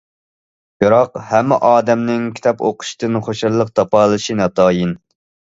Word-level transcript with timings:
بىراق 0.83 1.19
ھەممە 1.31 1.59
ئادەمنىڭ 1.69 2.23
كىتاب 2.39 2.65
ئوقۇشتىن 2.71 3.19
خۇشاللىق 3.29 3.71
تاپالىشى 3.83 4.39
ناتايىن. 4.43 4.99